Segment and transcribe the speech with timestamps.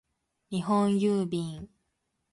[0.49, 1.69] 日本郵便